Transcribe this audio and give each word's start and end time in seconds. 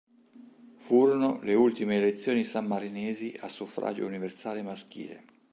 Furono 0.77 1.41
le 1.43 1.53
ultime 1.53 1.97
elezioni 1.97 2.43
sammarinesi 2.43 3.37
a 3.41 3.47
suffragio 3.47 4.03
universale 4.07 4.63
maschile. 4.63 5.25